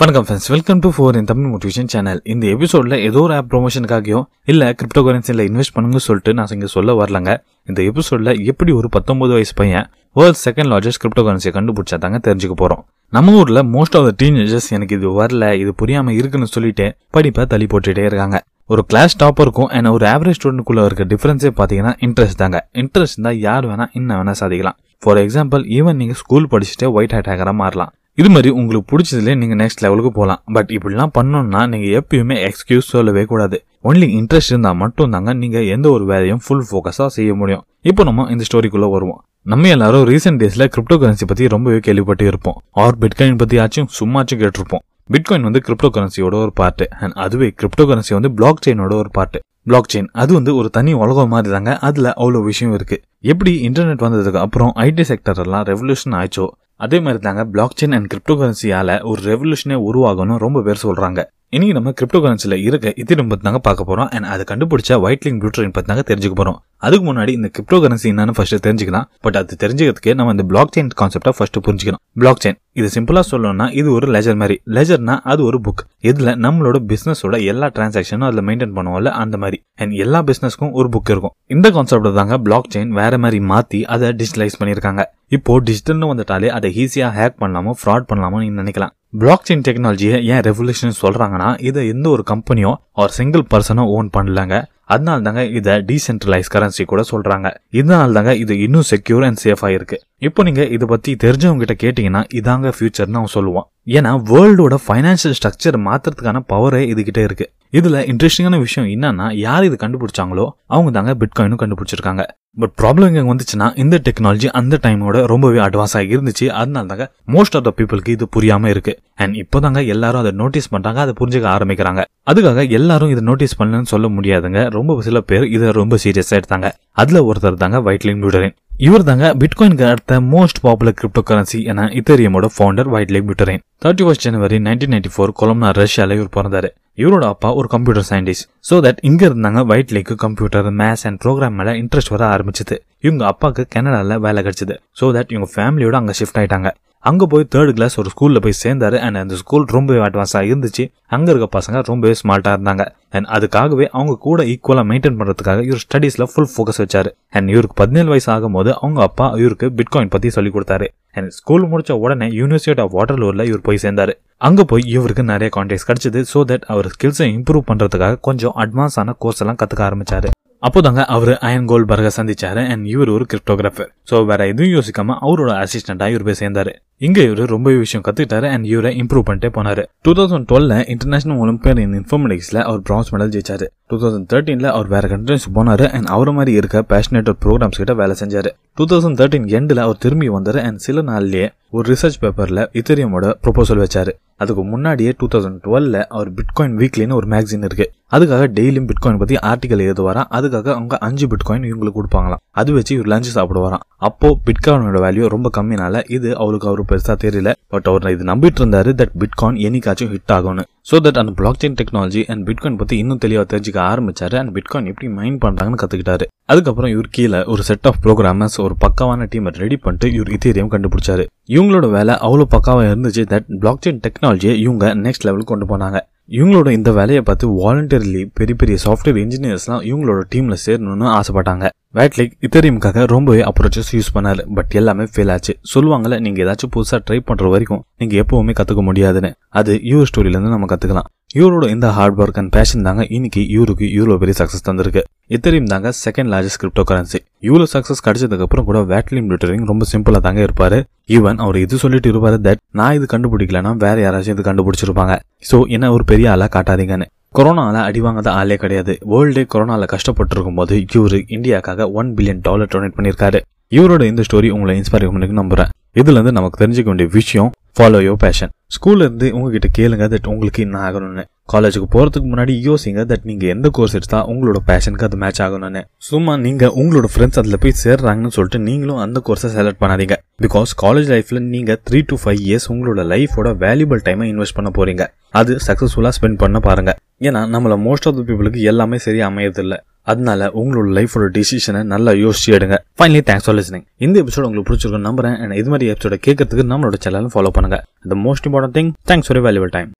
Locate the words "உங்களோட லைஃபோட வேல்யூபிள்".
282.74-284.02